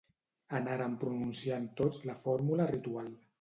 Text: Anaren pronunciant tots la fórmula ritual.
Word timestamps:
Anaren 0.59 0.95
pronunciant 1.03 1.67
tots 1.83 2.01
la 2.11 2.17
fórmula 2.25 2.69
ritual. 2.73 3.15